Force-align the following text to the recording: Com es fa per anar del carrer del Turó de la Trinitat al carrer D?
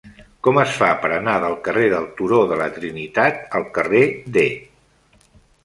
Com 0.45 0.59
es 0.61 0.71
fa 0.77 0.87
per 1.03 1.11
anar 1.17 1.35
del 1.43 1.57
carrer 1.67 1.83
del 1.91 2.09
Turó 2.21 2.41
de 2.53 2.59
la 2.63 2.69
Trinitat 2.79 3.47
al 3.61 3.69
carrer 3.79 4.05
D? 4.39 4.49